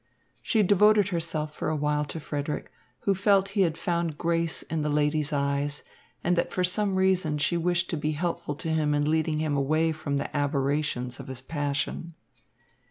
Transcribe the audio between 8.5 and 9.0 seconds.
to him